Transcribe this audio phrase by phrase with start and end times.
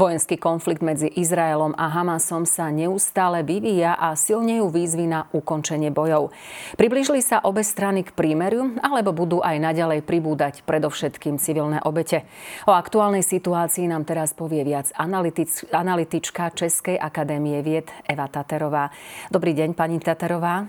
[0.00, 5.92] Vojenský konflikt medzi Izraelom a Hamasom sa neustále vyvíja a silne ju výzvy na ukončenie
[5.92, 6.32] bojov.
[6.80, 12.24] Približili sa obe strany k prímeriu, alebo budú aj naďalej pribúdať predovšetkým civilné obete.
[12.64, 18.88] O aktuálnej situácii nám teraz povie viac analytič, analytička Českej akadémie vied Eva Taterová.
[19.28, 20.64] Dobrý deň, pani Taterová.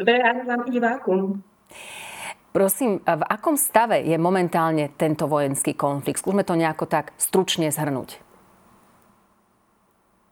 [0.00, 1.47] Dobré ráno vám divákům.
[2.52, 6.24] Prosím, v akom stave je momentálne tento vojenský konflikt?
[6.24, 8.18] Skúsme to nejako tak stručne zhrnúť.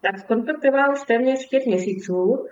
[0.01, 2.47] Tak konflikt trvá už téměř pět měsíců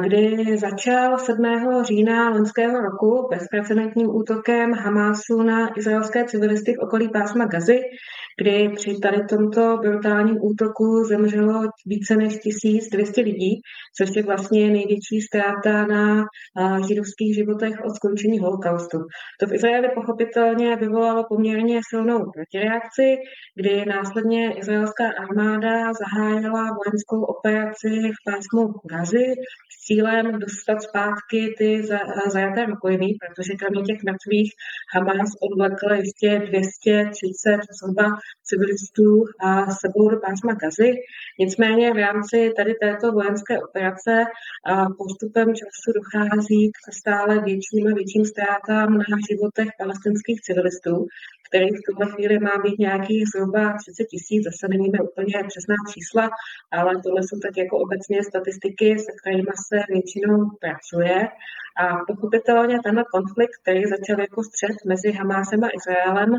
[0.00, 1.44] kdy začal 7.
[1.82, 7.80] října loňského roku bezprecedentním útokem Hamásu na izraelské civilisty v okolí pásma Gazy,
[8.40, 13.60] kdy při tady tomto brutálním útoku zemřelo více než 1200 lidí,
[13.96, 16.24] což je vlastně největší ztráta na
[16.88, 18.98] židovských životech od skončení holokaustu.
[19.40, 23.16] To v Izraeli pochopitelně vyvolalo poměrně silnou protireakci,
[23.56, 29.26] kdy následně izraelská armáda zahájila vojenskou operaci v pásmu Gazy,
[29.74, 31.82] s cílem dostat zpátky ty
[32.32, 34.50] zajaté rukojmí, protože kromě těch mrtvých
[34.94, 40.92] Hamas odvlekl ještě 230 zhruba civilistů a sebou do pásma Gazy.
[41.38, 44.24] Nicméně v rámci tady této vojenské operace
[44.98, 51.06] postupem času dochází k stále větším a větším ztrátám na životech palestinských civilistů,
[51.48, 56.30] kterých v tuhle chvíli má být nějakých zhruba 30 tisíc, zase nevíme úplně přesná čísla,
[56.72, 61.28] ale tohle jsou tak jako obecně statistiky, se kterými se většinou pracuje.
[61.76, 66.32] A pochopitelně tenhle konflikt, který začal jako střed mezi Hamásem a Izraelem,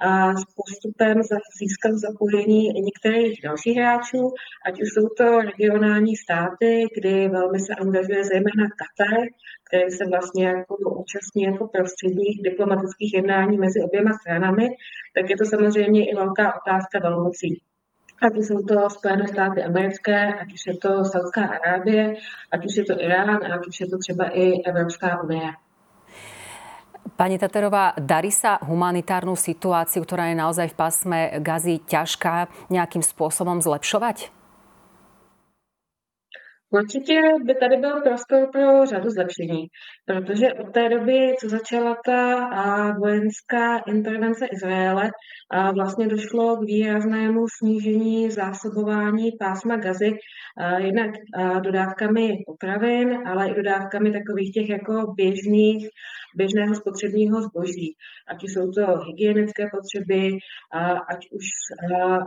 [0.00, 1.16] a s postupem
[1.58, 4.32] získal zapojení některých dalších hráčů,
[4.66, 9.18] ať už jsou to regionální státy, kdy velmi se angažuje zejména Katar,
[9.68, 14.68] který se vlastně jako účastní jako prostředních diplomatických jednání mezi oběma stranami,
[15.14, 17.62] tak je to samozřejmě i velká otázka velmocí.
[18.18, 22.18] Ať už jsou to Spojené státy americké, ať už je to Saudská Arábie,
[22.50, 25.54] ať už je to Irán, ať už je to třeba i Evropská unie.
[27.16, 33.58] Pani Taterová, darí sa humanitárnu situáciu, ktorá je naozaj v pásme Gazy ťažká, nejakým spôsobom
[33.58, 34.37] zlepšovať?
[36.70, 39.66] Určitě by tady byl prostor pro řadu zlepšení,
[40.06, 45.10] protože od té doby, co začala ta vojenská intervence Izraele,
[45.74, 50.10] vlastně došlo k výraznému snížení zásobování pásma gazy,
[50.78, 51.10] jednak
[51.62, 55.88] dodávkami potravin, ale i dodávkami takových těch jako běžných,
[56.36, 57.96] běžného spotřebního zboží.
[58.28, 60.38] Ať už jsou to hygienické potřeby,
[61.12, 61.44] ať už,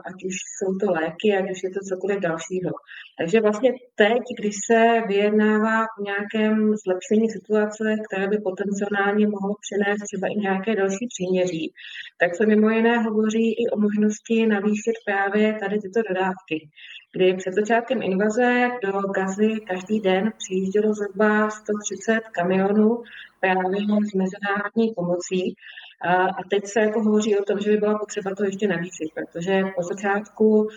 [0.10, 2.72] ať už jsou to léky, ať už je to cokoliv dalšího.
[3.20, 10.02] Takže vlastně teď, když se vyjednává o nějakém zlepšení situace, které by potenciálně mohlo přinést
[10.04, 11.74] třeba i nějaké další příměří,
[12.20, 16.70] tak se mimo jiné hovoří i o možnosti navýšit právě tady tyto dodávky
[17.14, 23.04] kdy před začátkem invaze do Gazy každý den přijíždělo zhruba 130 kamionů
[23.40, 23.80] právě
[24.12, 25.56] s mezinárodní pomocí.
[26.04, 29.64] A teď se jako hovoří o tom, že by byla potřeba to ještě navýšit, protože
[29.76, 30.68] po začátku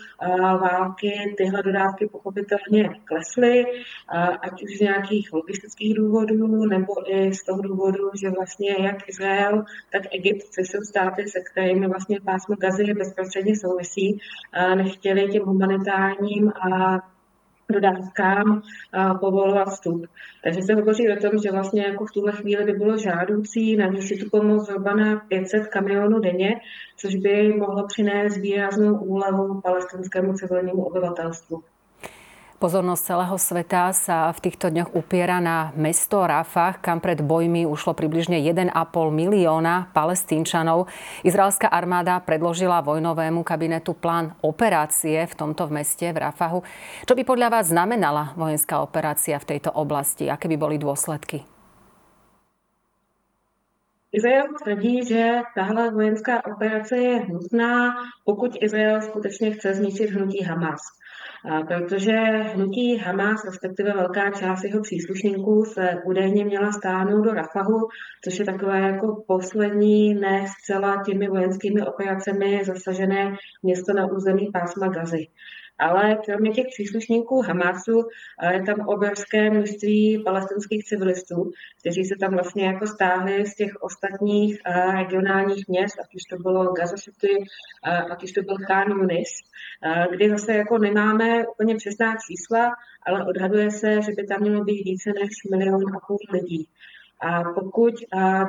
[0.61, 3.65] války tyhle dodávky pochopitelně klesly,
[4.41, 9.63] ať už z nějakých logistických důvodů, nebo i z toho důvodu, že vlastně jak Izrael,
[9.91, 14.19] tak Egypt, což jsou státy, se kterými vlastně pásmo Gazy bezprostředně souvisí,
[14.75, 16.99] nechtěli těm humanitárním a
[17.71, 18.61] dodávkám
[19.19, 20.05] povolovat vstup.
[20.43, 24.17] Takže se hovoří o tom, že vlastně jako v tuhle chvíli by bylo žádoucí navýšit
[24.17, 26.49] tu pomoc zhruba na 500 kamionů denně,
[26.97, 31.63] což by mohlo přinést výraznou úlevu palestinskému civilnímu obyvatelstvu.
[32.55, 37.91] Pozornosť celého sveta sa v týchto dňoch upiera na mesto Rafah, kam pred bojmi ušlo
[37.91, 38.71] približne 1,5
[39.11, 40.87] milióna palestínčanov.
[41.27, 46.63] Izraelská armáda predložila vojnovému kabinetu plán operácie v tomto meste, v Rafahu.
[47.03, 50.31] Čo by podľa vás znamenala vojenská operácia v tejto oblasti?
[50.31, 51.43] Aké by boli dôsledky?
[54.15, 60.79] Izrael tvrdí, že tahle vojenská operace je nutná, pokud Izrael skutečně chce zničit hnutí Hamas
[61.67, 62.11] protože
[62.53, 67.87] hnutí Hamas, respektive velká část jeho příslušníků, se údajně měla stáhnout do Rafahu,
[68.23, 74.87] což je takové jako poslední, ne zcela těmi vojenskými operacemi zasažené město na území pásma
[74.87, 75.27] Gazy.
[75.79, 78.07] Ale kromě těch příslušníků Hamasu
[78.51, 84.61] je tam obrovské množství palestinských civilistů, kteří se tam vlastně jako stáhli z těch ostatních
[84.91, 87.43] regionálních měst, ať už to bylo Gaza City,
[88.11, 89.29] ať už to byl Khan Yunis,
[90.11, 92.75] kdy zase jako nemáme úplně přesná čísla,
[93.05, 96.67] ale odhaduje se, že by tam mělo být více než milion a půl lidí.
[97.21, 97.93] A pokud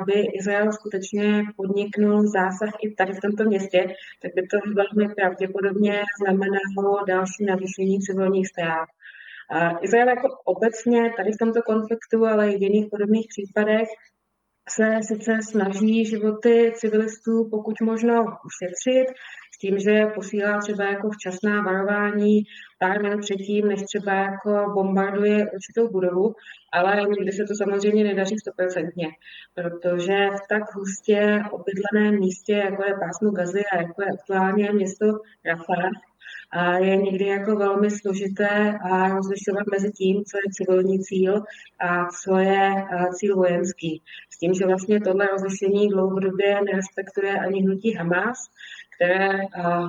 [0.05, 6.03] by Izrael skutečně podniknul zásah i tady v tomto městě, tak by to velmi pravděpodobně
[6.21, 8.89] znamenalo další navýšení civilních ztrát.
[9.81, 13.87] Izrael jako obecně tady v tomto konfliktu, ale i v jiných podobných případech
[14.69, 18.13] se sice snaží životy civilistů pokud možno
[18.45, 19.07] ušetřit,
[19.53, 22.43] s tím, že posílá třeba jako včasná varování
[22.79, 26.33] pár minut předtím, než třeba jako bombarduje určitou budovu,
[26.73, 29.07] ale někdy se to samozřejmě nedaří stoprocentně,
[29.53, 35.05] protože v tak hustě obydleném místě, jako je pásmo Gazy a jako je aktuálně město
[35.45, 35.91] Rafah,
[36.77, 41.43] je někdy jako velmi složité a rozlišovat mezi tím, co je civilní cíl
[41.79, 44.01] a co je cíl vojenský.
[44.29, 48.37] S tím, že vlastně tohle rozlišení dlouhodobě nerespektuje ani hnutí Hamas,
[48.95, 49.39] které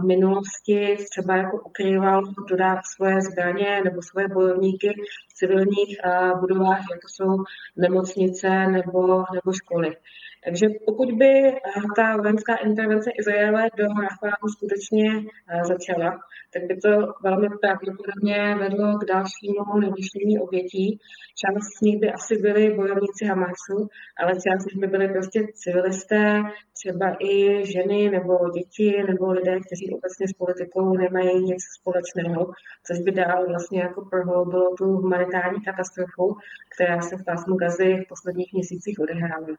[0.01, 4.95] v minulosti třeba jako ukrýval dodat svoje zbraně nebo svoje bojovníky
[5.29, 5.97] v civilních
[6.41, 7.45] budovách, jako jsou
[7.77, 9.97] nemocnice nebo, nebo školy.
[10.44, 11.58] Takže pokud by eh,
[11.96, 16.19] ta vojenská intervence Izraele do Rafahu skutečně eh, začala,
[16.52, 16.90] tak by to
[17.23, 20.99] velmi pravděpodobně vedlo k dalšímu navýšení obětí.
[21.40, 23.79] Část z nich by asi byli bojovníci Hamasu,
[24.20, 26.43] ale část z nich by byly prostě civilisté,
[26.79, 32.52] třeba i ženy nebo děti nebo lidé, kteří obecně s politikou nemají nic společného,
[32.87, 36.37] což by dál vlastně jako prohloubilo tu humanitární katastrofu,
[36.75, 39.56] která se v pásmu Gazy v posledních měsících odehrávala.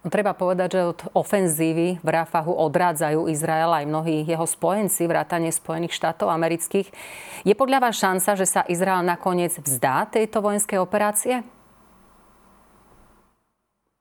[0.00, 5.52] No, treba povedať, že od ofenzívy v Rafahu odrádzajú Izrael aj mnohí jeho spojenci, vrátane
[5.52, 6.88] Spojených štátov amerických.
[7.44, 11.44] Je podľa vás šanca, že sa Izrael nakoniec vzdá tejto vojenskej operácie?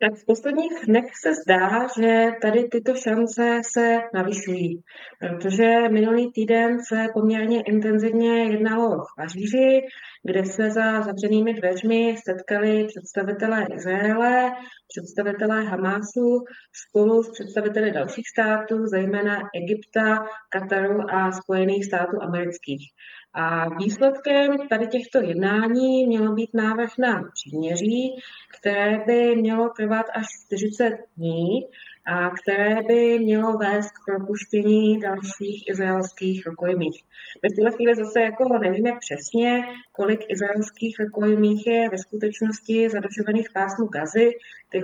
[0.01, 4.81] Tak v posledních dnech se zdá, že tady tyto šance se navyšují,
[5.19, 9.81] protože minulý týden se poměrně intenzivně jednalo v Paříži,
[10.24, 14.51] kde se za zavřenými dveřmi setkali představitelé Izraele,
[14.88, 16.44] představitelé Hamásu
[16.88, 22.92] spolu s představiteli dalších států, zejména Egypta, Kataru a Spojených států amerických.
[23.33, 28.15] A výsledkem tady těchto jednání mělo být návrh na příměří,
[28.59, 31.61] které by mělo trvat až 40 dní
[32.09, 37.03] a které by mělo vést k propuštění dalších izraelských rukojmích.
[37.44, 43.47] My v tuhle chvíli zase jako nevíme přesně, kolik izraelských rukojmích je ve skutečnosti zadržovaných
[43.53, 44.31] pásmu Gazy.
[44.71, 44.77] Ty,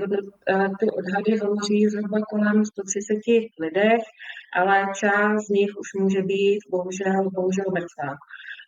[0.49, 4.01] eh, ty odhady hovoří zhruba kolem 130 lidech,
[4.53, 8.15] ale část z nich už může být bohužel, bohužel mrtvá.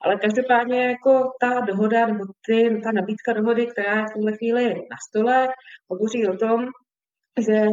[0.01, 4.65] Ale každopádně jako ta dohoda, nebo ty, ta nabídka dohody, která je v tuhle chvíli
[4.65, 5.47] na stole,
[5.89, 6.65] hovoří o tom,
[7.39, 7.65] že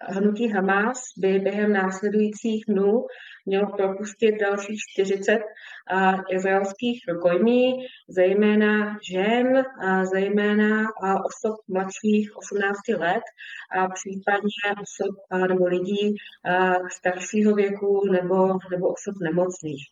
[0.00, 3.06] hnutí Hamas by během následujících dnů
[3.46, 5.40] mělo propustit dalších 40
[6.30, 10.82] izraelských rukojmí, zejména žen, a zejména
[11.24, 13.22] osob mladších 18 let
[13.78, 15.14] a případně osob
[15.48, 16.14] nebo lidí
[16.92, 19.84] staršího věku nebo, nebo osob nemocných.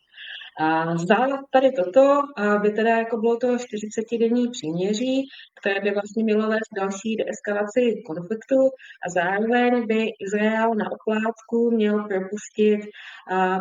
[0.59, 1.15] A za
[1.51, 2.21] tady toto
[2.61, 5.27] by teda jako bylo to 40-denní příměří,
[5.59, 8.55] které by vlastně mělo vést další deeskalaci konfliktu
[9.05, 12.79] a zároveň by Izrael na oplátku měl propustit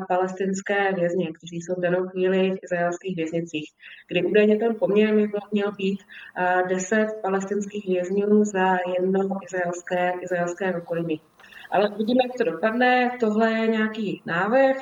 [0.08, 3.70] palestinské vězně, kteří jsou v danou chvíli v izraelských věznicích,
[4.08, 6.00] kdy údajně ten poměr by měl být
[6.68, 11.20] 10 palestinských vězňů za jedno izraelské, izraelské rukojmí.
[11.70, 13.10] Ale uvidíme, jak to dopadne.
[13.20, 14.76] Tohle je nějaký návrh.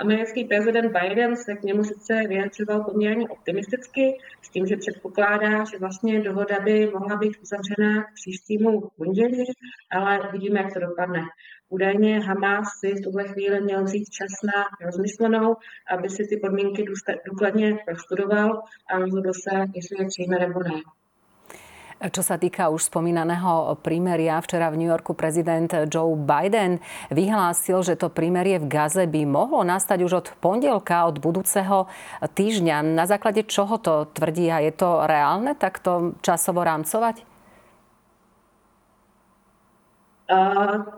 [0.00, 5.78] Americký prezident Biden se k němu sice vyjadřoval poměrně optimisticky, s tím, že předpokládá, že
[5.78, 9.44] vlastně dohoda by mohla být uzavřena k příštímu pondělí,
[9.92, 11.22] ale uvidíme, jak to dopadne.
[11.68, 15.56] Údajně Hamas si v tuhle chvíli měl vzít čas na rozmyslenou,
[15.90, 16.84] aby si ty podmínky
[17.26, 20.80] důkladně prostudoval a rozhodl se, jestli je přijme nebo ne.
[22.02, 26.82] Čo sa týka už spomínaného prímeria, včera v New Yorku prezident Joe Biden
[27.14, 31.86] vyhlásil, že to prímerie v Gaze by mohlo nastať už od pondelka, od budúceho
[32.26, 32.82] týždňa.
[32.82, 37.31] Na základe čoho to tvrdí a je to reálne takto časovo rámcovať?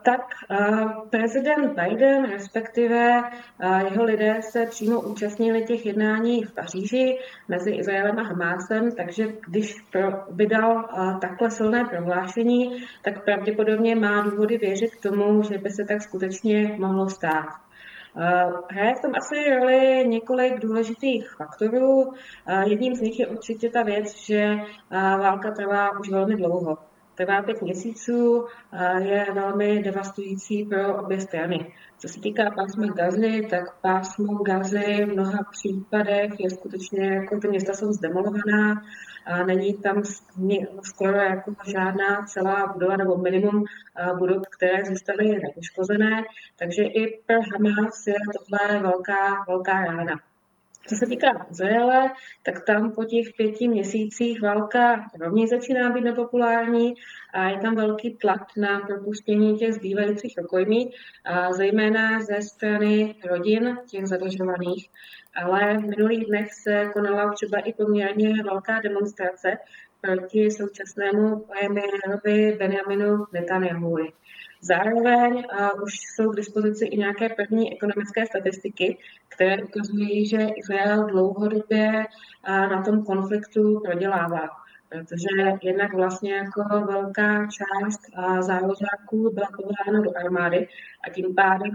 [0.03, 0.21] Tak
[1.11, 3.23] prezident Biden, respektive
[3.85, 9.75] jeho lidé se přímo účastnili těch jednání v Paříži mezi Izraelem a Hamásem, takže když
[10.31, 10.89] vydal
[11.21, 16.77] takhle silné prohlášení, tak pravděpodobně má důvody věřit k tomu, že by se tak skutečně
[16.79, 17.47] mohlo stát.
[18.71, 22.13] Hraje v tom asi roli několik důležitých faktorů.
[22.65, 24.57] Jedním z nich je určitě ta věc, že
[24.91, 26.79] válka trvá už velmi dlouho.
[27.15, 28.47] Trvá pět měsíců,
[28.99, 31.75] je velmi devastující pro obě strany.
[31.99, 37.49] Co se týká pásma Gazy, tak pásmo Gazy v mnoha případech je skutečně, jako ty
[37.49, 38.83] města jsou zdemolovaná,
[39.27, 40.03] a není tam
[40.83, 43.65] skoro jako žádná celá budova nebo minimum
[44.19, 46.25] budov, které zůstaly nepoškozené,
[46.59, 50.21] takže i pro Hamas je tohle velká, velká rána.
[50.89, 52.11] Co se týká Izraele,
[52.43, 56.95] tak tam po těch pěti měsících válka rovněž začíná být nepopulární
[57.33, 60.91] a je tam velký tlak na propuštění těch zbývajících rukojmí,
[61.51, 64.91] zejména ze strany rodin těch zadržovaných.
[65.37, 69.57] Ale v minulých dnech se konala třeba i poměrně velká demonstrace
[70.01, 74.13] proti současnému premiérovi Benjaminu Netanyahuovi.
[74.65, 81.07] Zároveň uh, už jsou k dispozici i nějaké první ekonomické statistiky, které ukazují, že Izrael
[81.07, 81.89] dlouhodobě
[82.49, 84.49] uh, na tom konfliktu prodělává
[84.95, 88.01] protože jednak vlastně jako velká část
[88.41, 90.69] záložáků byla povolána do armády
[91.09, 91.73] a tím pádem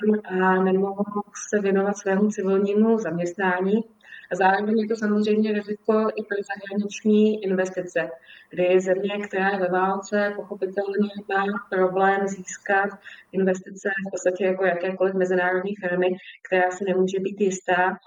[0.64, 3.84] nemohou se věnovat svému civilnímu zaměstnání.
[4.32, 8.10] A zároveň je to samozřejmě riziko i pro zahraniční investice,
[8.50, 12.90] kdy země, která je ve válce, pochopitelně má problém získat
[13.32, 16.08] investice v podstatě jako jakékoliv mezinárodní firmy,
[16.48, 17.98] která si nemůže být jistá,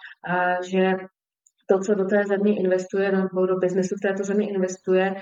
[0.64, 0.92] že
[1.72, 5.14] to, co do té země investuje, nebo do biznesu v této zemi investuje,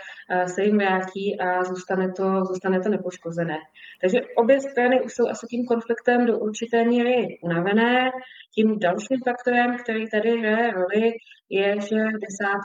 [0.46, 3.58] se jim vrátí a zůstane to, zůstane to nepoškozené.
[4.00, 8.10] Takže obě strany už jsou asi tím konfliktem do určité míry unavené.
[8.54, 11.12] Tím dalším faktorem, který tady hraje roli,
[11.50, 11.96] je, že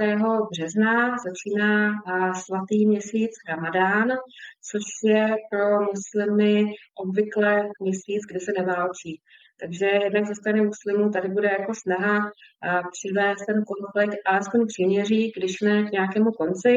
[0.01, 0.15] 10.
[0.51, 1.92] března začíná
[2.46, 4.08] svatý měsíc Ramadán,
[4.72, 9.22] což je pro muslimy obvykle měsíc, kdy se neválčí.
[9.59, 12.31] Takže jednak ze strany muslimů tady bude jako snaha
[12.91, 16.69] přivést ten konflikt alespoň přiměří, když ne k nějakému konci.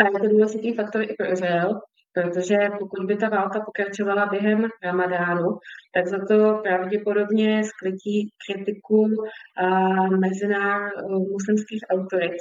[0.00, 1.80] A je to důležitý faktor i pro Izrael,
[2.16, 5.48] protože pokud by ta válka pokračovala během Ramadánu,
[5.94, 9.06] tak za to pravděpodobně skrytí kritiku
[10.20, 10.80] mezinár
[11.32, 12.36] muslimských autorit.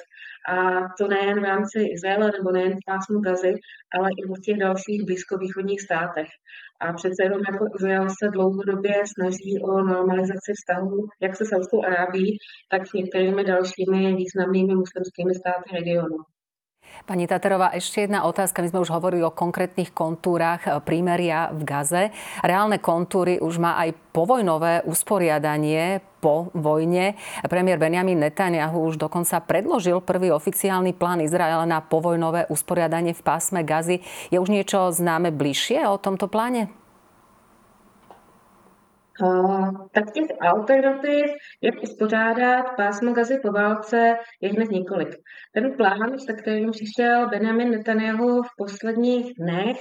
[0.50, 0.56] A
[0.98, 3.54] to nejen v rámci Izraele nebo nejen v pásmu Gazy,
[4.00, 6.28] ale i v těch dalších blízkovýchodních státech.
[6.82, 12.38] A přece jenom jako Izrael se dlouhodobě snaží o normalizaci vztahů jak se Saudskou Arábií,
[12.72, 16.18] tak s některými dalšími významnými muslimskými státy regionu.
[17.04, 18.64] Pani Taterová, ešte jedna otázka.
[18.64, 22.16] My sme už hovorili o konkrétnych kontúrach eh, prímeria v Gaze.
[22.40, 27.20] Reálne kontúry už má aj povojnové usporiadanie po vojne.
[27.52, 33.68] Premiér Benjamin Netanyahu už dokonca predložil prvý oficiálny plán Izraela na povojnové usporiadanie v pásme
[33.68, 34.00] Gazy.
[34.32, 36.85] Je už niečo známe bližšie o tomto pláne?
[39.92, 41.26] Tak těch alternativ,
[41.62, 45.16] jak uspořádat pásmo gazy po válce, je hned několik.
[45.54, 49.78] Ten plán, se kterým přišel Benjamin Netanyahu v posledních dnech,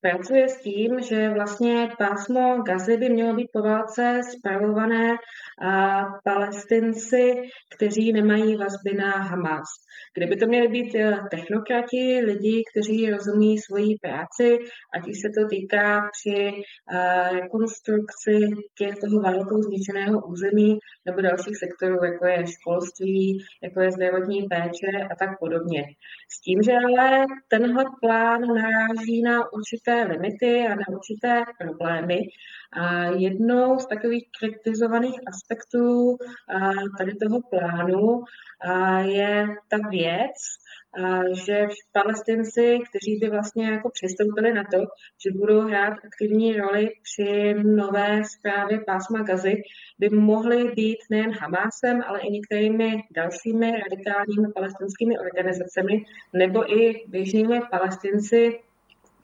[0.00, 5.16] pracuje s tím, že vlastně pásmo Gazy by mělo být po válce spravované
[5.62, 7.34] a palestinci,
[7.76, 9.68] kteří nemají vazby na Hamas.
[10.16, 14.58] Kdyby to měly být eh, technokrati, lidi, kteří rozumí svoji práci,
[14.94, 16.52] ať už se to týká při
[16.92, 18.38] eh, rekonstrukci
[18.78, 25.08] těch toho válkou zničeného území nebo dalších sektorů, jako je školství, jako je zdravotní péče
[25.10, 25.84] a tak podobně.
[26.28, 32.18] S tím, že ale tenhle plán naráží na určité limity a na určité problémy.
[32.72, 36.16] A jednou z takových kritizovaných aspektů
[36.98, 38.22] tady toho plánu
[39.02, 40.36] je ta věc,
[41.46, 44.78] že palestinci, kteří by vlastně jako přistoupili na to,
[45.22, 49.62] že budou hrát aktivní roli při nové zprávě pásma Gazy,
[49.98, 57.60] by mohli být nejen Hamásem, ale i některými dalšími radikálními palestinskými organizacemi nebo i běžnými
[57.70, 58.58] palestinci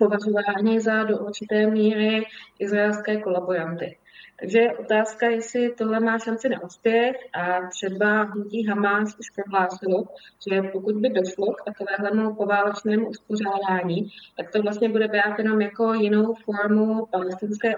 [0.03, 2.25] považováni za do určité míry
[2.59, 3.99] izraelské kolaboranty.
[4.41, 10.05] Takže je otázka, jestli tohle má šanci na úspěch a třeba hnutí Hamas už prohlásilo,
[10.51, 15.95] že pokud by došlo k takovému poválečnému uspořádání, tak to vlastně bude brát jenom jako
[15.95, 17.75] jinou formu palestinské,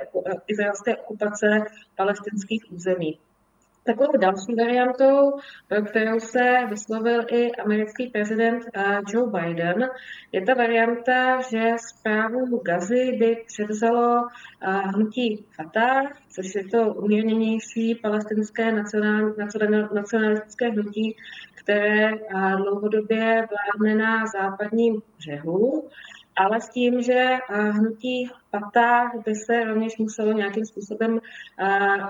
[0.47, 1.47] izraelské okupace
[1.97, 3.19] palestinských území.
[3.87, 5.33] Takovou další variantou,
[5.69, 9.91] pro kterou se vyslovil i americký prezident eh, Joe Biden,
[10.33, 14.29] je ta varianta, že zprávu Gazy by převzalo
[14.63, 18.73] eh, hnutí Fatah, což je to umírněnější palestinské
[19.93, 21.17] nacionalistické hnutí,
[21.55, 22.19] které eh,
[22.57, 25.89] dlouhodobě vládne na západním břehu
[26.37, 31.21] ale s tím, že hnutí Fatah by se rovněž muselo nějakým způsobem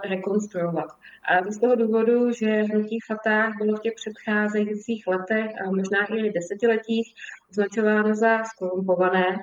[0.05, 0.87] rekonstruovat.
[1.29, 6.07] A to z toho důvodu, že hnutí Fatah bylo v těch předcházejících letech a možná
[6.15, 7.15] i desetiletích
[7.51, 9.37] označováno za skorumpované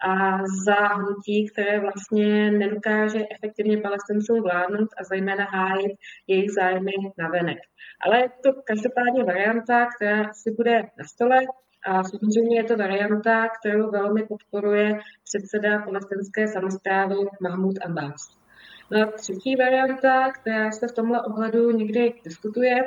[0.00, 5.92] a za hnutí, které vlastně nedokáže efektivně palestincům vládnout a zejména hájit
[6.26, 7.58] jejich zájmy na venek.
[8.06, 11.38] Ale je to každopádně varianta, která si bude na stole
[11.88, 18.38] a samozřejmě je to varianta, kterou velmi podporuje předseda palestinské samozprávy Mahmud Abbas.
[18.90, 22.84] No a třetí varianta, která se v tomhle ohledu někdy diskutuje,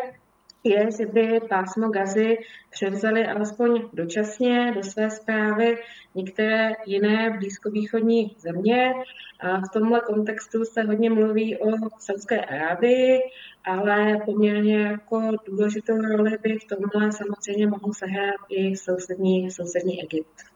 [0.64, 2.38] je, že by pásmo Gazy
[2.70, 5.78] převzali alespoň dočasně do své zprávy
[6.16, 8.94] některé jiné blízkovýchodní země.
[9.40, 13.20] A v tomhle kontextu se hodně mluví o Saudské Arábii,
[13.64, 20.51] ale poměrně jako důležitou roli by v tomhle samozřejmě mohl sehrát i sousední, sousední Egypt.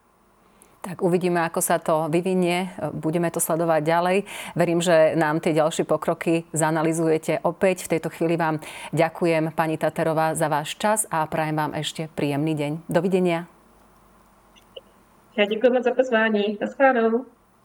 [0.86, 2.70] Tak uvidíme, ako sa to vyvinie.
[2.94, 4.18] Budeme to sledovať ďalej.
[4.54, 7.90] Verím, že nám tie ďalšie pokroky zanalizujete opäť.
[7.90, 8.62] V tejto chvíli vám
[8.94, 12.72] ďakujem, pani Taterová, za váš čas a prajem vám ešte príjemný deň.
[12.86, 13.50] Dovidenia.
[15.36, 16.58] Já děkuji za pozvání.
[16.60, 17.35] Naschledanou.